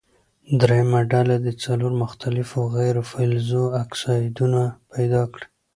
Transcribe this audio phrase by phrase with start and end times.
[0.61, 4.61] دریمه ډله دې څلور مختلفو غیر فلزونو اکسایدونه
[4.93, 5.45] پیداکړي.